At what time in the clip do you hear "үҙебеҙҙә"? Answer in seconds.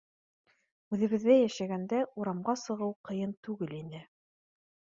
0.95-1.35